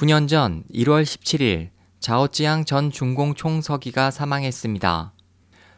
9년 0.00 0.28
전 0.28 0.64
1월 0.72 1.02
17일 1.02 1.68
자오찌양 1.98 2.64
전 2.64 2.90
중공 2.90 3.34
총서기가 3.34 4.10
사망했습니다. 4.10 5.12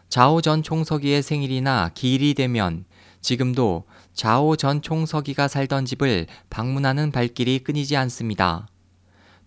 자오 0.09 0.41
전 0.41 0.63
총서기의 0.63 1.25
생일이나 1.25 1.91
기일이 1.93 2.35
되면 2.35 2.85
지금도 3.21 3.83
자오 4.15 4.55
전 4.55 4.81
총서기가 4.81 5.49
살던 5.49 5.87
집을 5.87 6.29
방문하는 6.51 7.11
발길이 7.11 7.59
끊이지 7.59 7.97
않습니다. 7.97 8.69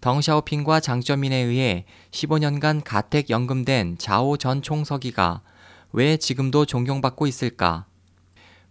덩샤오핑과 0.01 0.81
장쩌민에 0.81 1.37
의해 1.37 1.85
15년간 2.11 2.81
가택 2.83 3.29
연금된 3.29 3.97
자오 3.97 4.35
전 4.35 4.61
총서기가 4.61 5.41
왜 5.93 6.17
지금도 6.17 6.65
존경받고 6.65 7.27
있을까? 7.27 7.85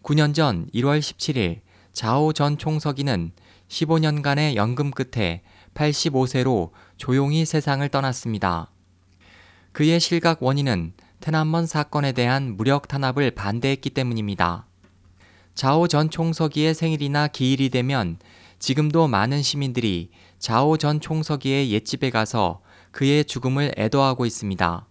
9년 0.03 0.35
전 0.35 0.69
1월 0.75 1.01
17일 1.01 1.61
자오 1.95 2.35
전 2.35 2.59
총서기는 2.59 3.33
15년간의 3.69 4.57
연금 4.57 4.91
끝에 4.91 5.41
85세로 5.75 6.71
조용히 6.97 7.45
세상을 7.45 7.87
떠났습니다. 7.89 8.71
그의 9.73 10.01
실각 10.01 10.43
원인은 10.43 10.93
테난먼 11.21 11.67
사건에 11.67 12.13
대한 12.13 12.57
무력 12.57 12.87
탄압을 12.89 13.33
반대했기 13.33 13.91
때문입니다. 13.91 14.67
자오 15.55 15.89
전 15.89 16.11
총서기의 16.11 16.75
생일이나 16.75 17.29
기일이 17.29 17.71
되면 17.71 18.19
지금도 18.59 19.09
많은 19.09 19.43
시민들이 19.43 20.11
자오 20.39 20.77
전 20.77 21.01
총서기의 21.01 21.71
옛집에 21.71 22.11
가서 22.11 22.61
그의 22.91 23.25
죽음을 23.25 23.73
애도하고 23.77 24.27
있습니다. 24.27 24.87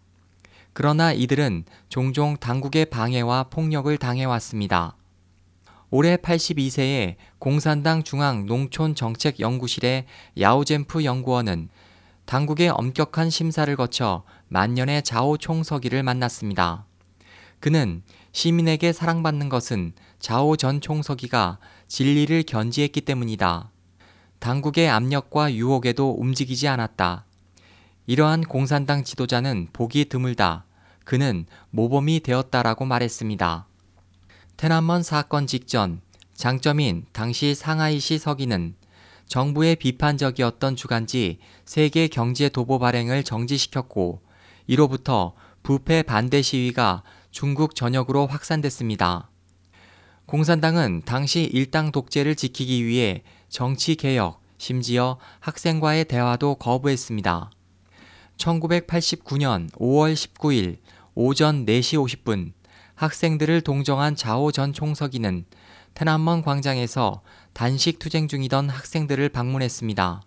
그러나 0.73 1.13
이들은 1.13 1.65
종종 1.89 2.35
당국의 2.37 2.85
방해와 2.85 3.43
폭력을 3.45 3.95
당해왔습니다. 3.97 4.95
올해 5.95 6.17
82세의 6.17 7.17
공산당 7.37 8.01
중앙 8.01 8.47
농촌 8.47 8.95
정책 8.95 9.39
연구실의 9.39 10.07
야오젠프 10.39 11.03
연구원은 11.03 11.69
당국의 12.25 12.69
엄격한 12.69 13.29
심사를 13.29 13.75
거쳐 13.75 14.23
만년의 14.47 15.03
자오 15.03 15.37
총서기를 15.37 16.01
만났습니다. 16.01 16.87
그는 17.59 18.01
시민에게 18.31 18.91
사랑받는 18.91 19.49
것은 19.49 19.93
자오 20.17 20.57
전 20.57 20.81
총서기가 20.81 21.59
진리를 21.87 22.41
견지했기 22.41 23.01
때문이다. 23.01 23.69
당국의 24.39 24.89
압력과 24.89 25.53
유혹에도 25.53 26.09
움직이지 26.17 26.67
않았다. 26.69 27.25
이러한 28.07 28.41
공산당 28.45 29.03
지도자는 29.03 29.67
보기 29.73 30.05
드물다. 30.05 30.65
그는 31.05 31.45
모범이 31.69 32.21
되었다라고 32.21 32.85
말했습니다. 32.85 33.67
테난먼 34.57 35.03
사건 35.03 35.47
직전 35.47 36.01
장점인 36.35 37.05
당시 37.11 37.55
상하이시 37.55 38.17
서기는 38.17 38.75
정부의 39.27 39.75
비판적이었던 39.75 40.75
주간지 40.75 41.39
세계 41.65 42.07
경제 42.07 42.49
도보 42.49 42.79
발행을 42.79 43.23
정지시켰고 43.23 44.21
이로부터 44.67 45.33
부패 45.63 46.03
반대 46.03 46.41
시위가 46.41 47.03
중국 47.31 47.75
전역으로 47.75 48.27
확산됐습니다. 48.27 49.29
공산당은 50.25 51.01
당시 51.05 51.43
일당 51.43 51.91
독재를 51.91 52.35
지키기 52.35 52.85
위해 52.85 53.23
정치 53.49 53.95
개혁, 53.95 54.41
심지어 54.57 55.17
학생과의 55.39 56.05
대화도 56.05 56.55
거부했습니다. 56.55 57.51
1989년 58.37 59.71
5월 59.71 60.13
19일 60.13 60.77
오전 61.15 61.65
4시 61.65 62.23
50분 62.23 62.53
학생들을 62.95 63.61
동정한 63.61 64.15
자오 64.15 64.51
전 64.51 64.71
총서기는 64.71 65.45
테난먼 65.95 66.41
광장에서 66.41 67.21
단식 67.53 67.99
투쟁 67.99 68.27
중이던 68.27 68.69
학생들을 68.69 69.29
방문했습니다. 69.29 70.21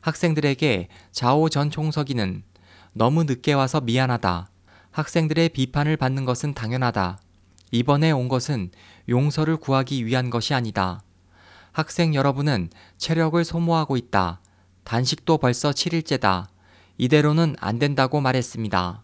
학생들에게 0.00 0.88
자오 1.12 1.48
전 1.48 1.70
총서기는 1.70 2.42
너무 2.92 3.24
늦게 3.24 3.52
와서 3.52 3.80
미안하다. 3.80 4.48
학생들의 4.90 5.50
비판을 5.50 5.96
받는 5.96 6.24
것은 6.24 6.54
당연하다. 6.54 7.20
이번에 7.70 8.10
온 8.10 8.28
것은 8.28 8.70
용서를 9.08 9.56
구하기 9.56 10.06
위한 10.06 10.30
것이 10.30 10.54
아니다. 10.54 11.02
학생 11.72 12.14
여러분은 12.14 12.70
체력을 12.96 13.42
소모하고 13.44 13.96
있다. 13.96 14.40
단식도 14.84 15.38
벌써 15.38 15.70
7일째다. 15.70 16.46
이대로는 16.96 17.56
안 17.60 17.78
된다고 17.78 18.20
말했습니다. 18.20 19.02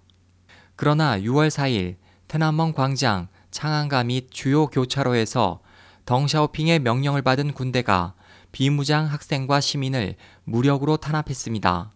그러나 0.77 1.19
6월 1.19 1.49
4일 1.49 1.97
테난먼 2.29 2.73
광장, 2.73 3.29
창안가 3.51 4.05
및 4.05 4.29
주요 4.31 4.67
교차로에서 4.67 5.61
덩샤오핑의 6.07 6.81
명령을 6.81 7.23
받은 7.23 7.53
군대가 7.53 8.15
비무장 8.53 9.07
학생과 9.07 9.61
시민을 9.61 10.17
무력으로 10.45 10.97
탄압했습니다. 10.97 11.93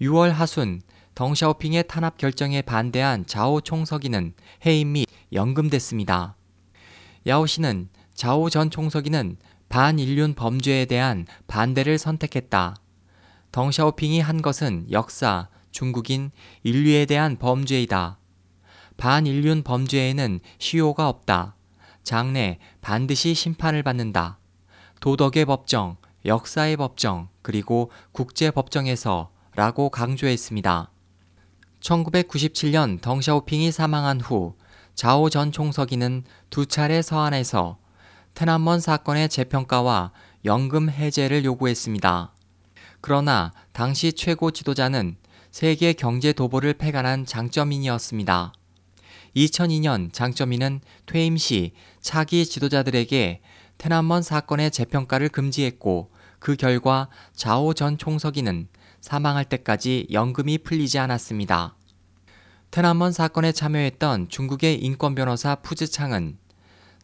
6월 0.00 0.30
하순 0.30 0.80
덩샤오핑의 1.14 1.84
탄압 1.88 2.16
결정에 2.16 2.62
반대한 2.62 3.26
자오 3.26 3.60
총서기는 3.60 4.32
해임 4.64 4.92
및 4.92 5.06
연금됐습니다. 5.32 6.36
야오 7.26 7.46
씨는 7.46 7.88
자오 8.14 8.48
전 8.48 8.70
총서기는 8.70 9.36
반인륜 9.68 10.34
범죄에 10.34 10.86
대한 10.86 11.26
반대를 11.46 11.98
선택했다. 11.98 12.76
덩샤오핑이 13.52 14.20
한 14.20 14.42
것은 14.42 14.86
역사, 14.90 15.48
중국인, 15.70 16.30
인류에 16.62 17.06
대한 17.06 17.36
범죄이다. 17.36 18.19
반인륜 19.00 19.62
범죄에는 19.62 20.40
시효가 20.58 21.08
없다. 21.08 21.56
장래 22.04 22.58
반드시 22.82 23.32
심판을 23.32 23.82
받는다. 23.82 24.38
도덕의 25.00 25.46
법정, 25.46 25.96
역사의 26.26 26.76
법정, 26.76 27.28
그리고 27.40 27.90
국제 28.12 28.50
법정에서 28.50 29.30
라고 29.56 29.88
강조했습니다. 29.88 30.90
1997년 31.80 33.00
덩샤오핑이 33.00 33.72
사망한 33.72 34.20
후 34.20 34.54
자오 34.94 35.30
전 35.30 35.50
총서기는 35.50 36.24
두 36.50 36.66
차례 36.66 37.00
서한에서 37.00 37.78
테난먼 38.34 38.80
사건의 38.80 39.30
재평가와 39.30 40.12
연금 40.44 40.90
해제를 40.90 41.46
요구했습니다. 41.46 42.34
그러나 43.00 43.52
당시 43.72 44.12
최고 44.12 44.50
지도자는 44.50 45.16
세계 45.50 45.94
경제 45.94 46.34
도보를 46.34 46.74
폐간한 46.74 47.24
장점인이었습니다. 47.24 48.52
2002년 49.36 50.12
장점인은 50.12 50.80
퇴임 51.06 51.36
시 51.36 51.72
차기 52.00 52.44
지도자들에게 52.44 53.40
테난먼 53.78 54.22
사건의 54.22 54.70
재평가를 54.70 55.28
금지했고 55.28 56.10
그 56.38 56.56
결과 56.56 57.08
자오 57.34 57.74
전 57.74 57.98
총서기는 57.98 58.68
사망할 59.00 59.44
때까지 59.44 60.08
연금이 60.12 60.58
풀리지 60.58 60.98
않았습니다. 60.98 61.76
테난먼 62.70 63.12
사건에 63.12 63.52
참여했던 63.52 64.28
중국의 64.28 64.78
인권 64.82 65.14
변호사 65.14 65.54
푸즈창은 65.56 66.38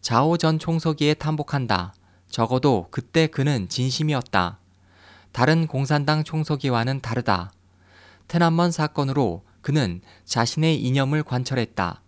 자오 0.00 0.36
전 0.36 0.58
총서기에 0.58 1.14
탐복한다. 1.14 1.94
적어도 2.28 2.88
그때 2.90 3.26
그는 3.26 3.68
진심이었다. 3.68 4.58
다른 5.32 5.66
공산당 5.66 6.22
총서기와는 6.22 7.00
다르다. 7.00 7.50
테난먼 8.28 8.70
사건으로 8.70 9.44
그는 9.60 10.00
자신의 10.24 10.80
이념을 10.82 11.22
관철했다. 11.22 12.02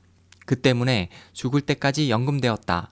그 0.49 0.63
때문에 0.63 1.11
죽을 1.35 1.61
때까지 1.61 2.11
연금되었다. 2.11 2.91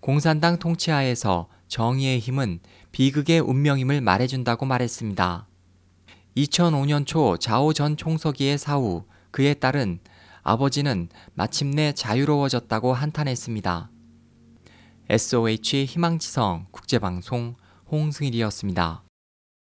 공산당 0.00 0.58
통치하에서 0.58 1.48
정의의 1.68 2.18
힘은 2.18 2.58
비극의 2.90 3.38
운명임을 3.38 4.00
말해준다고 4.00 4.66
말했습니다. 4.66 5.46
2005년 6.36 7.06
초 7.06 7.36
자오 7.36 7.72
전 7.72 7.96
총서기의 7.96 8.58
사후 8.58 9.04
그의 9.30 9.60
딸은 9.60 10.00
아버지는 10.42 11.08
마침내 11.34 11.92
자유로워졌다고 11.92 12.92
한탄했습니다. 12.92 13.90
SOH 15.10 15.84
희망지성 15.84 16.66
국제방송 16.72 17.54
홍승일이었습니다. 17.88 19.03